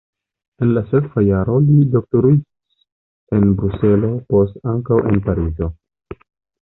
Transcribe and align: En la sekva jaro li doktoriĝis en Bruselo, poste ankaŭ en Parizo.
En 0.65 0.69
la 0.77 0.81
sekva 0.93 1.23
jaro 1.25 1.57
li 1.65 1.75
doktoriĝis 1.97 2.79
en 3.41 3.53
Bruselo, 3.61 4.11
poste 4.35 4.67
ankaŭ 4.75 4.99
en 5.13 5.23
Parizo. 5.29 5.69